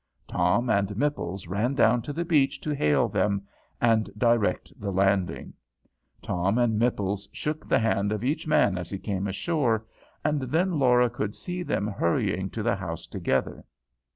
[0.27, 3.45] Tom and Mipples ran down to the beach to hail them,
[3.79, 5.53] and direct the landing.
[6.23, 9.85] Tom and Mipples shook the hand of each man as he came ashore,
[10.25, 13.63] and then Laura could see them hurrying to the house together.